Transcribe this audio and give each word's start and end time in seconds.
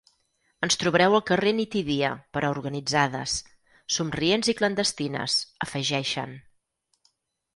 Ens 0.67 0.77
trobareu 0.83 1.15
al 1.17 1.21
carrer 1.31 1.51
nit 1.57 1.75
i 1.81 1.81
dia, 1.89 2.09
però 2.37 2.49
organitzades; 2.55 3.35
somrients 3.97 4.51
i 4.53 4.57
clandestines, 4.61 5.35
afegeixen. 5.67 6.37